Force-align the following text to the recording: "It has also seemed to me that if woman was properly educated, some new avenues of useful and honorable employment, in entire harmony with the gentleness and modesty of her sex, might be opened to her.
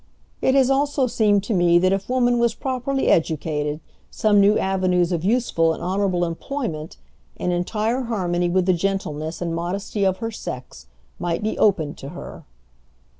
"It 0.41 0.55
has 0.55 0.71
also 0.71 1.05
seemed 1.05 1.43
to 1.43 1.53
me 1.53 1.77
that 1.77 1.93
if 1.93 2.09
woman 2.09 2.39
was 2.39 2.55
properly 2.55 3.07
educated, 3.09 3.81
some 4.09 4.39
new 4.39 4.57
avenues 4.57 5.11
of 5.11 5.23
useful 5.23 5.75
and 5.75 5.83
honorable 5.83 6.25
employment, 6.25 6.97
in 7.35 7.51
entire 7.51 8.01
harmony 8.05 8.49
with 8.49 8.65
the 8.65 8.73
gentleness 8.73 9.43
and 9.43 9.53
modesty 9.53 10.03
of 10.03 10.17
her 10.17 10.31
sex, 10.31 10.87
might 11.19 11.43
be 11.43 11.55
opened 11.59 11.99
to 11.99 12.09
her. 12.09 12.45